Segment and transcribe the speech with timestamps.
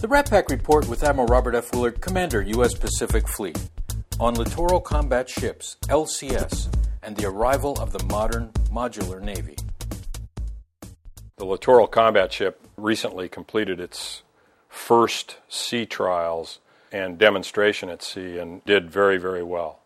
[0.00, 1.72] The Rat-Pac Report with Admiral Robert F.
[1.72, 2.72] Willard, Commander, U.S.
[2.72, 3.58] Pacific Fleet,
[4.20, 9.56] on littoral combat ships, LCS, and the arrival of the modern modular Navy.
[11.34, 14.22] The littoral combat ship recently completed its
[14.68, 16.60] first sea trials
[16.92, 19.80] and demonstration at sea and did very, very well.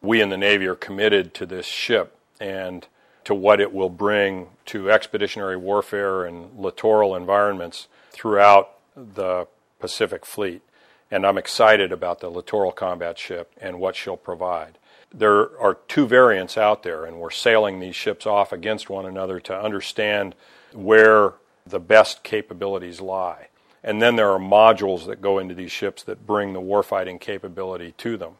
[0.00, 2.86] We in the Navy are committed to this ship and
[3.24, 9.46] to what it will bring to expeditionary warfare and littoral environments throughout the
[9.78, 10.62] Pacific Fleet.
[11.10, 14.78] And I'm excited about the littoral combat ship and what she'll provide.
[15.12, 19.38] There are two variants out there, and we're sailing these ships off against one another
[19.40, 20.34] to understand
[20.72, 21.34] where
[21.66, 23.48] the best capabilities lie.
[23.84, 27.92] And then there are modules that go into these ships that bring the warfighting capability
[27.98, 28.36] to them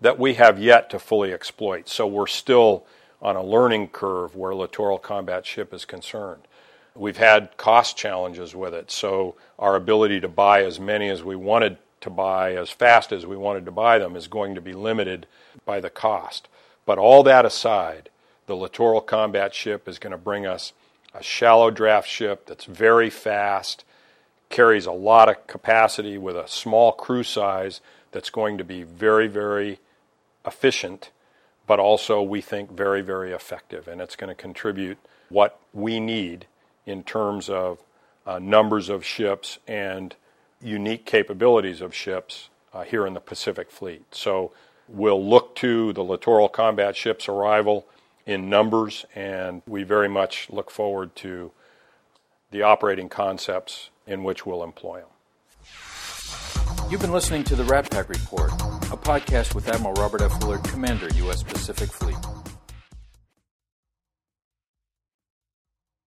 [0.00, 1.88] that we have yet to fully exploit.
[1.88, 2.84] So we're still
[3.22, 6.42] on a learning curve where littoral combat ship is concerned.
[6.96, 11.36] We've had cost challenges with it, so our ability to buy as many as we
[11.36, 14.72] wanted to buy as fast as we wanted to buy them is going to be
[14.72, 15.26] limited
[15.64, 16.48] by the cost.
[16.84, 18.10] But all that aside,
[18.46, 20.72] the littoral combat ship is going to bring us
[21.14, 23.84] a shallow draft ship that's very fast,
[24.50, 27.80] carries a lot of capacity with a small crew size
[28.12, 29.80] that's going to be very, very
[30.46, 31.10] efficient,
[31.66, 33.88] but also we think very, very effective.
[33.88, 36.46] And it's going to contribute what we need
[36.86, 37.82] in terms of
[38.26, 40.14] uh, numbers of ships and
[40.62, 44.02] unique capabilities of ships uh, here in the Pacific Fleet.
[44.12, 44.52] So
[44.88, 47.86] we'll look to the littoral combat ship's arrival
[48.24, 51.52] in numbers, and we very much look forward to
[52.50, 55.08] the operating concepts in which we'll employ them.
[56.90, 60.40] You've been listening to the Rat-Pac Report, a podcast with Admiral Robert F.
[60.40, 61.42] Willard, Commander, U.S.
[61.42, 62.16] Pacific Fleet.